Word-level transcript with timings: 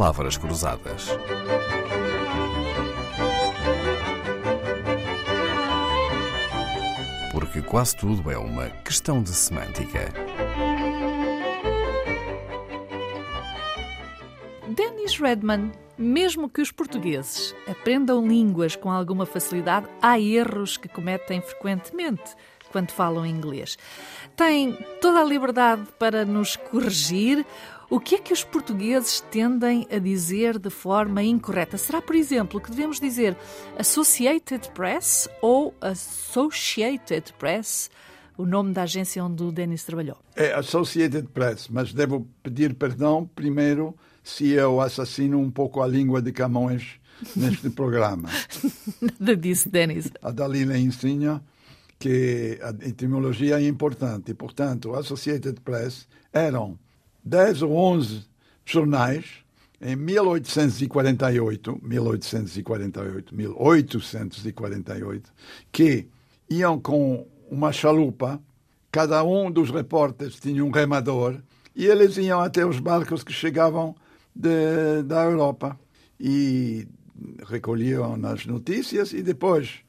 palavras 0.00 0.38
cruzadas. 0.38 1.08
Porque 7.30 7.60
quase 7.60 7.98
tudo 7.98 8.30
é 8.30 8.38
uma 8.38 8.70
questão 8.82 9.22
de 9.22 9.28
semântica. 9.28 10.10
Dennis 14.68 15.18
Redman, 15.18 15.70
mesmo 15.98 16.48
que 16.48 16.62
os 16.62 16.72
portugueses 16.72 17.54
aprendam 17.68 18.26
línguas 18.26 18.74
com 18.74 18.90
alguma 18.90 19.26
facilidade, 19.26 19.86
há 20.00 20.18
erros 20.18 20.78
que 20.78 20.88
cometem 20.88 21.42
frequentemente 21.42 22.34
quando 22.72 22.90
falam 22.90 23.26
inglês. 23.26 23.76
Tem 24.34 24.72
toda 25.02 25.20
a 25.20 25.24
liberdade 25.24 25.82
para 25.98 26.24
nos 26.24 26.56
corrigir. 26.56 27.44
O 27.90 27.98
que 27.98 28.14
é 28.14 28.18
que 28.18 28.32
os 28.32 28.44
portugueses 28.44 29.20
tendem 29.32 29.84
a 29.90 29.98
dizer 29.98 30.60
de 30.60 30.70
forma 30.70 31.24
incorreta? 31.24 31.76
Será, 31.76 32.00
por 32.00 32.14
exemplo, 32.14 32.60
que 32.60 32.70
devemos 32.70 33.00
dizer 33.00 33.36
Associated 33.76 34.70
Press 34.70 35.28
ou 35.42 35.74
Associated 35.80 37.32
Press? 37.36 37.90
O 38.38 38.46
nome 38.46 38.72
da 38.72 38.84
agência 38.84 39.24
onde 39.24 39.42
o 39.42 39.50
Denis 39.50 39.82
trabalhou. 39.82 40.16
É 40.36 40.52
Associated 40.52 41.26
Press, 41.34 41.66
mas 41.68 41.92
devo 41.92 42.28
pedir 42.44 42.74
perdão 42.74 43.28
primeiro 43.34 43.92
se 44.22 44.50
eu 44.50 44.80
assassino 44.80 45.40
um 45.40 45.50
pouco 45.50 45.82
a 45.82 45.88
língua 45.88 46.22
de 46.22 46.30
Camões 46.30 47.00
neste 47.34 47.70
programa. 47.74 48.28
Nada 49.02 49.36
disso, 49.36 49.68
Denis. 49.68 50.08
A 50.22 50.30
Dalila 50.30 50.78
ensina 50.78 51.42
que 51.98 52.56
a 52.62 52.86
etimologia 52.86 53.60
é 53.60 53.66
importante. 53.66 54.32
Portanto, 54.32 54.94
Associated 54.94 55.60
Press 55.60 56.06
eram 56.32 56.78
10 57.24 57.62
ou 57.62 57.76
11 57.76 58.24
jornais 58.64 59.24
em 59.80 59.96
1848, 59.96 61.80
1848, 61.82 63.34
1848, 63.34 65.32
que 65.72 66.06
iam 66.48 66.78
com 66.78 67.26
uma 67.50 67.72
chalupa, 67.72 68.40
cada 68.92 69.24
um 69.24 69.50
dos 69.50 69.70
repórteres 69.70 70.36
tinha 70.36 70.64
um 70.64 70.70
remador, 70.70 71.36
e 71.74 71.86
eles 71.86 72.16
iam 72.18 72.40
até 72.40 72.66
os 72.66 72.78
barcos 72.78 73.24
que 73.24 73.32
chegavam 73.32 73.96
de, 74.34 75.02
da 75.04 75.24
Europa 75.24 75.78
e 76.18 76.86
recolhiam 77.48 78.18
as 78.26 78.44
notícias 78.46 79.12
e 79.12 79.22
depois 79.22 79.80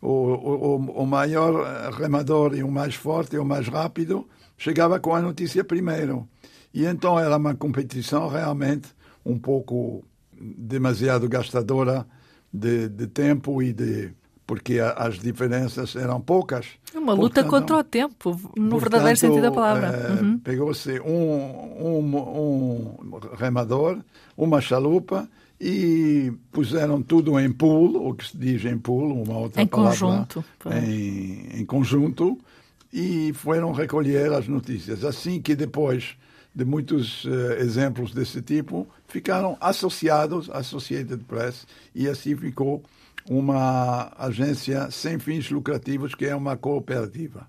o, 0.00 0.08
o, 0.08 0.76
o 1.02 1.06
maior 1.06 1.90
remador 1.92 2.54
e 2.54 2.62
o 2.62 2.70
mais 2.70 2.94
forte 2.94 3.36
e 3.36 3.38
o 3.38 3.44
mais 3.44 3.68
rápido 3.68 4.28
chegava 4.56 5.00
com 5.00 5.14
a 5.14 5.20
notícia 5.20 5.64
primeiro. 5.64 6.28
E 6.74 6.84
então 6.84 7.18
era 7.18 7.36
uma 7.36 7.54
competição 7.54 8.28
realmente 8.28 8.88
um 9.24 9.38
pouco 9.38 10.04
demasiado 10.36 11.28
gastadora 11.28 12.04
de, 12.52 12.88
de 12.88 13.06
tempo 13.06 13.62
e 13.62 13.72
de 13.72 14.12
porque 14.46 14.78
as 14.78 15.18
diferenças 15.18 15.96
eram 15.96 16.20
poucas. 16.20 16.66
Uma 16.94 17.14
luta 17.14 17.42
portanto, 17.42 17.50
contra 17.50 17.76
o 17.78 17.84
tempo, 17.84 18.30
no 18.30 18.68
portanto, 18.68 18.80
verdadeiro 18.80 19.18
sentido 19.18 19.40
da 19.40 19.50
palavra. 19.50 19.86
Eh, 19.88 20.22
uhum. 20.22 20.38
Pegou-se 20.38 21.00
um, 21.00 21.80
um, 21.80 22.16
um 22.16 23.18
remador, 23.38 24.00
uma 24.36 24.60
chalupa 24.60 25.26
e 25.58 26.30
puseram 26.52 27.00
tudo 27.00 27.40
em 27.40 27.50
pool, 27.50 28.06
o 28.06 28.14
que 28.14 28.28
se 28.28 28.36
diz 28.36 28.64
em 28.66 28.76
pool, 28.76 29.22
uma 29.22 29.38
outra 29.38 29.62
em 29.62 29.66
palavra. 29.66 29.98
Conjunto, 29.98 30.44
em, 30.70 31.60
em 31.60 31.64
conjunto. 31.64 32.38
E 32.92 33.32
foram 33.32 33.72
recolher 33.72 34.30
as 34.32 34.46
notícias. 34.46 35.04
Assim 35.04 35.40
que 35.40 35.56
depois 35.56 36.16
de 36.54 36.64
muitos 36.64 37.24
uh, 37.24 37.52
exemplos 37.58 38.12
desse 38.12 38.40
tipo, 38.40 38.86
ficaram 39.08 39.56
associados 39.60 40.48
à 40.50 40.58
Associated 40.58 41.24
Press 41.24 41.66
e 41.94 42.08
assim 42.08 42.36
ficou 42.36 42.82
uma 43.28 44.12
agência 44.18 44.90
sem 44.90 45.18
fins 45.18 45.50
lucrativos 45.50 46.14
que 46.14 46.26
é 46.26 46.36
uma 46.36 46.56
cooperativa 46.56 47.48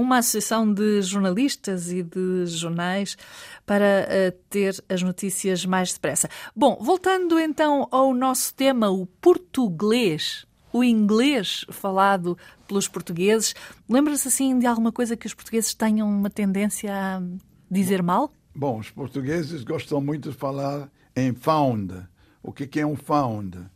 uma 0.00 0.18
associação 0.18 0.72
de 0.72 1.02
jornalistas 1.02 1.90
e 1.90 2.02
de 2.02 2.46
jornais 2.46 3.16
para 3.66 4.08
uh, 4.08 4.38
ter 4.48 4.82
as 4.88 5.02
notícias 5.02 5.66
mais 5.66 5.92
depressa. 5.92 6.28
Bom, 6.56 6.78
voltando 6.80 7.38
então 7.38 7.86
ao 7.90 8.14
nosso 8.14 8.54
tema, 8.54 8.90
o 8.90 9.04
português, 9.04 10.46
o 10.72 10.82
inglês 10.82 11.66
falado 11.70 12.36
pelos 12.66 12.88
portugueses, 12.88 13.54
lembra-se 13.88 14.28
assim 14.28 14.58
de 14.58 14.66
alguma 14.66 14.90
coisa 14.90 15.16
que 15.16 15.26
os 15.26 15.34
portugueses 15.34 15.74
tenham 15.74 16.08
uma 16.08 16.30
tendência 16.30 16.92
a 16.92 17.22
dizer 17.70 18.02
mal? 18.02 18.32
Bom, 18.54 18.78
os 18.78 18.90
portugueses 18.90 19.64
gostam 19.64 20.00
muito 20.00 20.30
de 20.30 20.36
falar 20.36 20.90
em 21.14 21.32
found. 21.32 22.06
O 22.42 22.52
que 22.52 22.80
é 22.80 22.86
um 22.86 22.96
found? 22.96 23.70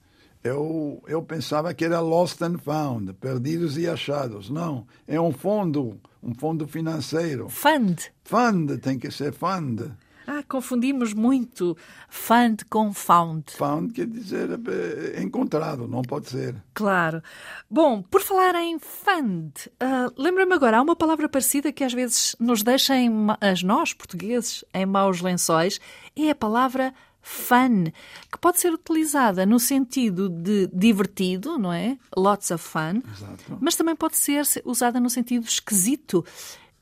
eu, 0.44 1.02
eu 1.08 1.22
pensava 1.22 1.72
que 1.72 1.86
era 1.86 2.00
lost 2.00 2.40
and 2.42 2.58
found, 2.58 3.14
perdidos 3.14 3.78
e 3.78 3.88
achados. 3.88 4.50
Não, 4.50 4.86
é 5.08 5.18
um 5.18 5.32
fundo, 5.32 5.98
um 6.22 6.34
fundo 6.34 6.68
financeiro. 6.68 7.48
Fund. 7.48 8.12
Fund, 8.22 8.76
tem 8.78 8.98
que 8.98 9.10
ser 9.10 9.32
fund. 9.32 9.90
Ah, 10.26 10.42
confundimos 10.48 11.12
muito 11.12 11.76
fund 12.08 12.64
com 12.68 12.92
found. 12.92 13.52
Found 13.56 13.92
quer 13.92 14.06
dizer 14.06 14.48
é, 14.50 15.22
encontrado, 15.22 15.86
não 15.86 16.02
pode 16.02 16.30
ser. 16.30 16.56
Claro. 16.72 17.22
Bom, 17.70 18.02
por 18.02 18.22
falar 18.22 18.54
em 18.56 18.78
fund, 18.78 19.52
uh, 19.66 20.12
lembra-me 20.16 20.54
agora, 20.54 20.78
há 20.78 20.82
uma 20.82 20.96
palavra 20.96 21.28
parecida 21.28 21.72
que 21.72 21.84
às 21.84 21.92
vezes 21.92 22.36
nos 22.40 22.62
deixa, 22.62 22.96
em, 22.96 23.10
as 23.40 23.62
nós, 23.62 23.92
portugueses, 23.92 24.64
em 24.72 24.86
maus 24.86 25.20
lençóis, 25.20 25.80
é 26.16 26.30
a 26.30 26.34
palavra 26.34 26.94
fun, 27.24 27.84
que 28.30 28.38
pode 28.38 28.60
ser 28.60 28.72
utilizada 28.72 29.46
no 29.46 29.58
sentido 29.58 30.28
de 30.28 30.68
divertido, 30.72 31.58
não 31.58 31.72
é? 31.72 31.98
Lots 32.14 32.50
of 32.50 32.62
fun. 32.62 33.00
Exato. 33.10 33.58
Mas 33.60 33.74
também 33.74 33.96
pode 33.96 34.16
ser 34.16 34.44
usada 34.64 35.00
no 35.00 35.08
sentido 35.08 35.46
esquisito. 35.46 36.24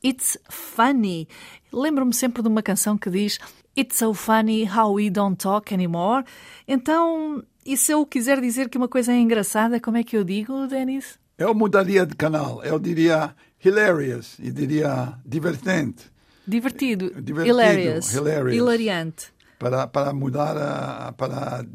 It's 0.03 0.37
funny. 0.49 1.27
Lembro-me 1.71 2.13
sempre 2.13 2.41
de 2.41 2.47
uma 2.47 2.61
canção 2.61 2.97
que 2.97 3.09
diz 3.09 3.39
It's 3.77 3.97
so 3.97 4.13
funny 4.13 4.65
how 4.65 4.93
we 4.93 5.09
don't 5.09 5.37
talk 5.37 5.73
anymore. 5.73 6.25
Então, 6.67 7.43
e 7.65 7.77
se 7.77 7.91
eu 7.91 8.05
quiser 8.05 8.39
dizer 8.41 8.69
que 8.69 8.77
uma 8.77 8.87
coisa 8.87 9.11
é 9.11 9.19
engraçada, 9.19 9.79
como 9.79 9.97
é 9.97 10.03
que 10.03 10.17
eu 10.17 10.23
digo, 10.23 10.67
Denis? 10.67 11.17
Eu 11.37 11.55
mudaria 11.55 12.05
de 12.05 12.15
canal. 12.15 12.63
Eu 12.63 12.77
diria 12.77 13.35
hilarious 13.63 14.37
e 14.39 14.51
diria 14.51 15.17
divertente. 15.25 16.11
Divertido. 16.45 17.09
Divertido. 17.21 17.47
Hilarious. 17.47 18.13
Hilarious. 18.13 18.55
Hilariante 18.55 19.33
para, 19.63 19.87
para 19.87 20.13
mudar 20.13 20.57
a, 20.57 21.13
para 21.13 21.65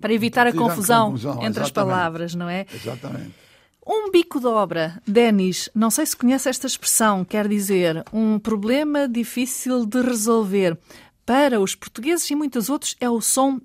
para 0.00 0.12
evitar 0.12 0.46
a 0.46 0.52
confusão, 0.52 1.08
a 1.08 1.10
confusão, 1.10 1.42
entre 1.44 1.62
as 1.62 1.70
palavras, 1.70 2.34
não 2.34 2.48
é? 2.48 2.66
Exatamente. 2.72 3.34
Um 3.90 4.10
bico 4.10 4.38
de 4.38 4.46
obra, 4.46 5.02
Denis, 5.06 5.70
não 5.74 5.90
sei 5.90 6.04
se 6.04 6.14
conhece 6.14 6.46
esta 6.46 6.66
expressão, 6.66 7.24
quer 7.24 7.48
dizer 7.48 8.04
um 8.12 8.38
problema 8.38 9.08
difícil 9.08 9.86
de 9.86 10.02
resolver. 10.02 10.78
Para 11.24 11.58
os 11.58 11.74
portugueses 11.74 12.30
e 12.30 12.34
muitos 12.34 12.68
outros 12.68 12.94
é 13.00 13.08
o 13.08 13.18
som 13.22 13.58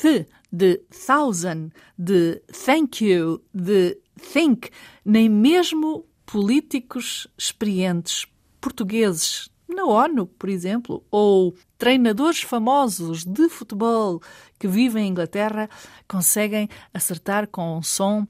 the, 0.00 0.28
de 0.52 0.76
thousand, 1.04 1.70
de 1.98 2.40
thank 2.64 3.04
you, 3.04 3.42
de 3.52 3.98
think. 4.32 4.70
Nem 5.04 5.28
mesmo 5.28 6.06
políticos 6.24 7.26
experientes 7.36 8.26
portugueses 8.60 9.50
na 9.68 9.86
ONU, 9.86 10.26
por 10.26 10.50
exemplo, 10.50 11.04
ou 11.10 11.52
treinadores 11.76 12.42
famosos 12.42 13.24
de 13.24 13.48
futebol 13.48 14.22
que 14.56 14.68
vivem 14.68 15.08
em 15.08 15.10
Inglaterra 15.10 15.68
conseguem 16.06 16.68
acertar 16.92 17.48
com 17.48 17.78
um 17.78 17.82
som 17.82 18.24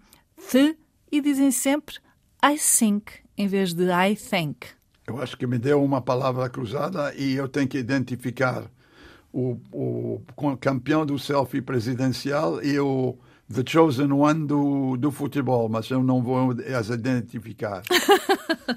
th 0.51 0.75
e 1.15 1.21
dizem 1.21 1.53
sempre 1.53 1.97
I 2.45 2.57
think 2.59 3.13
em 3.39 3.47
vez 3.47 3.73
de 3.73 3.85
I 3.85 4.17
think. 4.17 4.67
Eu 5.07 5.21
acho 5.21 5.37
que 5.37 5.47
me 5.47 5.59
deu 5.59 5.83
uma 5.83 6.01
palavra 6.01 6.49
cruzada 6.49 7.15
e 7.15 7.35
eu 7.35 7.49
tenho 7.49 7.69
que 7.69 7.79
identificar 7.79 8.65
o, 9.33 9.59
o 9.71 10.21
campeão 10.61 11.05
do 11.05 11.19
selfie 11.19 11.61
presidencial 11.61 12.63
e 12.63 12.79
o 12.81 13.17
The 13.53 13.63
Chosen 13.67 14.11
One 14.11 14.47
do, 14.47 14.97
do 14.97 15.11
futebol, 15.13 15.69
mas 15.69 15.91
eu 15.91 16.03
não 16.03 16.23
vou 16.23 16.55
as 16.77 16.89
identificar. 16.89 17.83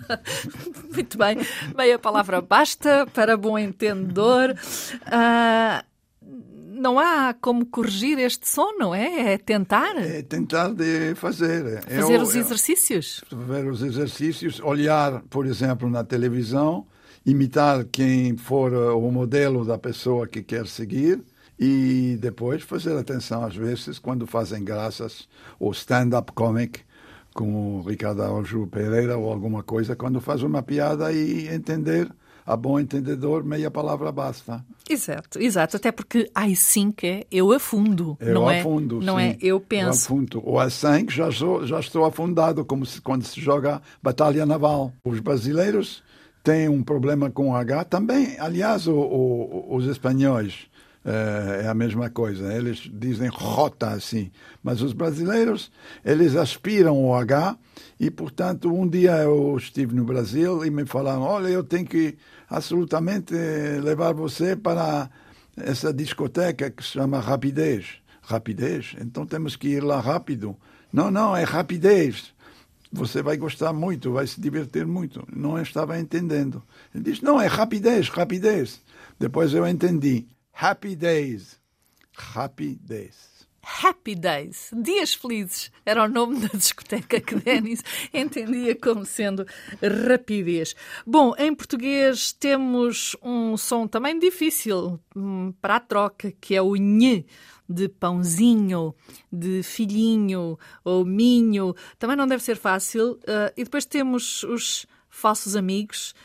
Muito 0.93 1.17
bem. 1.17 1.37
Meia 1.75 1.97
palavra 1.97 2.41
basta 2.41 3.07
para 3.13 3.37
bom 3.37 3.57
entendedor. 3.57 4.51
Uh, 4.51 5.86
não 6.77 6.99
há 6.99 7.33
como 7.33 7.65
corrigir 7.65 8.19
este 8.19 8.47
som, 8.47 8.71
não 8.77 8.93
é? 8.93 9.33
É 9.33 9.37
tentar. 9.37 9.97
É 9.97 10.21
tentar 10.21 10.69
de 10.69 11.15
fazer. 11.15 11.83
Fazer 11.83 12.15
eu, 12.15 12.21
os 12.21 12.35
exercícios. 12.35 13.23
Fazer 13.29 13.69
os 13.69 13.81
exercícios, 13.81 14.59
olhar, 14.61 15.21
por 15.29 15.45
exemplo, 15.45 15.89
na 15.89 16.03
televisão, 16.03 16.85
imitar 17.25 17.85
quem 17.85 18.37
for 18.37 18.73
o 18.73 19.11
modelo 19.11 19.65
da 19.65 19.77
pessoa 19.77 20.27
que 20.27 20.41
quer 20.41 20.67
seguir 20.67 21.21
e 21.59 22.17
depois 22.21 22.61
fazer 22.61 22.95
atenção 22.95 23.43
às 23.43 23.55
vezes 23.55 23.97
quando 23.97 24.27
fazem 24.27 24.63
graças 24.63 25.27
ou 25.59 25.71
stand-up 25.71 26.31
comic 26.33 26.81
com 27.33 27.79
o 27.79 27.81
Ricardo 27.83 28.23
Araújo 28.23 28.65
Pereira 28.67 29.17
ou 29.17 29.31
alguma 29.31 29.61
coisa, 29.61 29.95
quando 29.95 30.19
faz 30.19 30.41
uma 30.41 30.63
piada 30.63 31.11
e 31.11 31.47
entender 31.47 32.09
a 32.47 32.55
bom 32.55 32.79
entendedor, 32.79 33.43
meia 33.43 33.69
palavra 33.69 34.09
basta. 34.09 34.63
Exato, 34.89 35.37
exato. 35.37 35.75
Até 35.75 35.91
porque 35.91 36.31
AI5 36.33 37.03
é 37.03 37.27
eu 37.29 37.51
afundo, 37.51 38.17
eu 38.21 38.33
não 38.33 38.47
afundo, 38.47 39.01
é? 39.01 39.05
Não 39.05 39.17
sim. 39.17 39.23
é 39.25 39.37
eu 39.41 39.59
penso. 39.59 39.85
Eu 39.85 39.91
afundo. 39.91 40.39
O 40.45 40.53
A5 40.53 41.11
já, 41.11 41.29
sou, 41.29 41.67
já 41.67 41.81
estou 41.81 42.05
afundado, 42.05 42.63
como 42.63 42.85
se, 42.85 43.01
quando 43.01 43.23
se 43.23 43.41
joga 43.41 43.81
batalha 44.01 44.45
naval. 44.45 44.93
Os 45.03 45.19
brasileiros 45.19 46.01
têm 46.41 46.69
um 46.69 46.81
problema 46.81 47.29
com 47.29 47.53
H 47.53 47.83
também. 47.83 48.39
Aliás, 48.39 48.87
o, 48.87 48.95
o, 48.95 49.75
os 49.75 49.85
espanhóis 49.85 50.67
é, 51.07 51.63
é 51.63 51.67
a 51.67 51.73
mesma 51.73 52.09
coisa. 52.09 52.53
Eles 52.53 52.89
dizem 52.93 53.29
rota 53.29 53.91
assim. 53.91 54.29
Mas 54.61 54.81
os 54.81 54.91
brasileiros, 54.91 55.71
eles 56.03 56.35
aspiram 56.35 57.01
o 57.01 57.15
H 57.15 57.57
e, 57.97 58.11
portanto, 58.11 58.69
um 58.69 58.85
dia 58.85 59.15
eu 59.23 59.55
estive 59.57 59.95
no 59.95 60.03
Brasil 60.03 60.65
e 60.65 60.69
me 60.69 60.85
falaram, 60.85 61.21
olha, 61.21 61.47
eu 61.47 61.63
tenho 61.63 61.85
que 61.85 62.17
absolutamente 62.49 63.33
levar 63.81 64.13
você 64.13 64.55
para 64.55 65.09
essa 65.55 65.93
discoteca 65.93 66.69
que 66.69 66.83
se 66.83 66.89
chama 66.89 67.21
Rapidez. 67.21 67.85
Rapidez? 68.21 68.93
Então 68.99 69.25
temos 69.25 69.55
que 69.55 69.69
ir 69.69 69.83
lá 69.83 70.01
rápido. 70.01 70.57
Não, 70.91 71.09
não, 71.09 71.35
é 71.35 71.43
rapidez. 71.43 72.33
Você 72.91 73.21
vai 73.21 73.37
gostar 73.37 73.71
muito, 73.71 74.11
vai 74.11 74.27
se 74.27 74.39
divertir 74.39 74.85
muito. 74.85 75.25
Não 75.33 75.59
estava 75.61 75.97
entendendo. 75.97 76.61
Ele 76.93 77.05
disse, 77.05 77.23
não, 77.23 77.39
é 77.39 77.47
rapidez, 77.47 78.09
rapidez. 78.09 78.81
Depois 79.17 79.53
eu 79.53 79.65
entendi. 79.65 80.27
Happy 80.59 80.95
Days. 80.95 81.59
Happy 82.17 82.79
Days. 82.83 83.45
Happy 83.61 84.15
Days, 84.15 84.71
Dias 84.73 85.13
Felizes, 85.13 85.71
era 85.85 86.05
o 86.05 86.07
nome 86.07 86.39
da 86.39 86.47
discoteca 86.47 87.21
que 87.21 87.35
Denis 87.35 87.83
entendia 88.11 88.73
como 88.73 89.05
sendo 89.05 89.45
rapidez. 90.07 90.73
Bom, 91.05 91.35
em 91.37 91.53
português 91.53 92.31
temos 92.31 93.15
um 93.21 93.55
som 93.55 93.87
também 93.87 94.17
difícil 94.17 94.99
hum, 95.15 95.53
para 95.61 95.75
a 95.75 95.79
troca, 95.79 96.33
que 96.41 96.55
é 96.55 96.61
o 96.61 96.75
nhe, 96.75 97.27
de 97.69 97.87
pãozinho, 97.87 98.95
de 99.31 99.61
filhinho 99.61 100.57
ou 100.83 101.05
minho. 101.05 101.75
Também 101.99 102.17
não 102.17 102.25
deve 102.25 102.41
ser 102.41 102.55
fácil. 102.55 103.11
Uh, 103.11 103.53
e 103.55 103.63
depois 103.63 103.85
temos 103.85 104.41
os 104.41 104.87
falsos 105.07 105.55
amigos. 105.55 106.15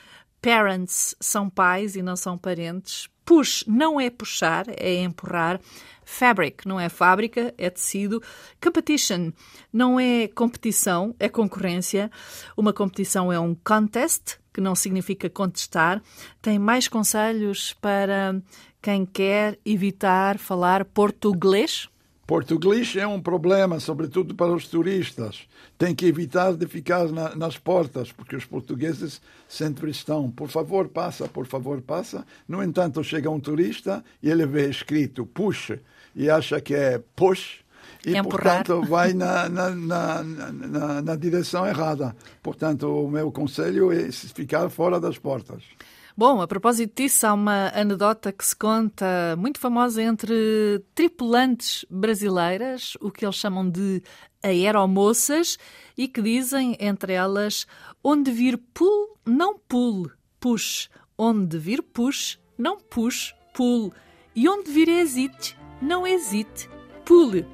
Parents 0.40 1.14
são 1.20 1.50
pais 1.50 1.96
e 1.96 2.02
não 2.02 2.16
são 2.16 2.38
parentes. 2.38 3.10
Push 3.32 3.64
não 3.66 3.98
é 3.98 4.10
puxar, 4.10 4.66
é 4.76 4.96
empurrar. 4.96 5.58
Fabric 6.04 6.68
não 6.68 6.78
é 6.78 6.90
fábrica, 6.90 7.54
é 7.56 7.70
tecido. 7.70 8.22
Competition 8.62 9.32
não 9.72 9.98
é 9.98 10.28
competição, 10.28 11.16
é 11.18 11.30
concorrência. 11.30 12.10
Uma 12.54 12.74
competição 12.74 13.32
é 13.32 13.40
um 13.40 13.54
contest, 13.54 14.36
que 14.52 14.60
não 14.60 14.74
significa 14.74 15.30
contestar. 15.30 16.02
Tem 16.42 16.58
mais 16.58 16.88
conselhos 16.88 17.72
para 17.80 18.38
quem 18.82 19.06
quer 19.06 19.58
evitar 19.64 20.36
falar 20.36 20.84
português? 20.84 21.88
Português 22.32 22.96
é 22.96 23.06
um 23.06 23.20
problema, 23.20 23.78
sobretudo 23.78 24.34
para 24.34 24.50
os 24.54 24.66
turistas. 24.66 25.46
Tem 25.76 25.94
que 25.94 26.06
evitar 26.06 26.54
de 26.54 26.66
ficar 26.66 27.06
na, 27.08 27.36
nas 27.36 27.58
portas, 27.58 28.10
porque 28.10 28.34
os 28.34 28.46
portugueses 28.46 29.20
sempre 29.46 29.90
estão, 29.90 30.30
por 30.30 30.48
favor, 30.48 30.88
passa, 30.88 31.28
por 31.28 31.44
favor, 31.46 31.82
passa. 31.82 32.24
No 32.48 32.62
entanto, 32.62 33.04
chega 33.04 33.28
um 33.28 33.38
turista 33.38 34.02
e 34.22 34.30
ele 34.30 34.46
vê 34.46 34.70
escrito 34.70 35.26
push 35.26 35.72
e 36.16 36.30
acha 36.30 36.58
que 36.58 36.74
é 36.74 36.98
push 37.14 37.60
e, 38.06 38.16
Empurrar. 38.16 38.64
portanto, 38.64 38.88
vai 38.88 39.12
na, 39.12 39.46
na, 39.50 39.68
na, 39.68 40.22
na, 40.22 41.02
na 41.02 41.16
direção 41.16 41.66
errada. 41.66 42.16
Portanto, 42.42 42.88
o 42.88 43.10
meu 43.10 43.30
conselho 43.30 43.92
é 43.92 44.10
ficar 44.10 44.70
fora 44.70 44.98
das 44.98 45.18
portas. 45.18 45.62
Bom, 46.14 46.42
a 46.42 46.46
propósito 46.46 47.02
disso, 47.02 47.26
há 47.26 47.32
uma 47.32 47.72
anedota 47.74 48.30
que 48.32 48.44
se 48.44 48.54
conta 48.54 49.34
muito 49.38 49.58
famosa 49.58 50.02
entre 50.02 50.84
tripulantes 50.94 51.86
brasileiras, 51.88 52.98
o 53.00 53.10
que 53.10 53.24
eles 53.24 53.36
chamam 53.36 53.68
de 53.68 54.02
aeromoças, 54.42 55.58
e 55.96 56.06
que 56.06 56.20
dizem, 56.20 56.76
entre 56.78 57.14
elas, 57.14 57.66
onde 58.04 58.30
vir 58.30 58.58
pull, 58.74 59.16
não 59.24 59.58
pull, 59.58 60.10
push. 60.38 60.90
Onde 61.16 61.56
vir 61.56 61.82
push, 61.82 62.38
não 62.58 62.78
push, 62.78 63.34
pull. 63.54 63.92
E 64.34 64.46
onde 64.48 64.70
vir 64.70 64.88
hesite, 64.88 65.56
não 65.80 66.06
hesite, 66.06 66.68
pull. 67.06 67.44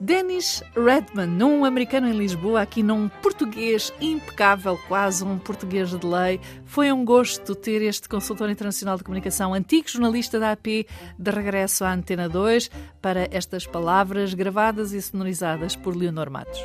Dennis 0.00 0.62
Redman, 0.74 1.44
um 1.44 1.62
americano 1.62 2.08
em 2.08 2.16
Lisboa, 2.16 2.62
aqui 2.62 2.82
num 2.82 3.06
português 3.08 3.92
impecável, 4.00 4.80
quase 4.88 5.22
um 5.22 5.38
português 5.38 5.90
de 5.90 6.06
lei. 6.06 6.40
Foi 6.64 6.90
um 6.90 7.04
gosto 7.04 7.54
ter 7.54 7.82
este 7.82 8.08
consultor 8.08 8.48
internacional 8.48 8.96
de 8.96 9.04
comunicação, 9.04 9.52
antigo 9.52 9.90
jornalista 9.90 10.40
da 10.40 10.52
AP, 10.52 10.86
de 11.18 11.30
regresso 11.30 11.84
à 11.84 11.92
Antena 11.92 12.30
2, 12.30 12.70
para 13.02 13.28
estas 13.30 13.66
palavras 13.66 14.32
gravadas 14.32 14.92
e 14.92 15.02
sonorizadas 15.02 15.76
por 15.76 15.94
Leonor 15.94 16.30
Matos. 16.30 16.62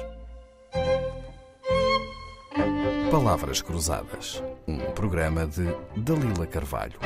Palavras 3.12 3.62
Cruzadas, 3.62 4.42
um 4.66 4.80
programa 4.94 5.46
de 5.46 5.68
Dalila 5.98 6.48
Carvalho. 6.48 7.00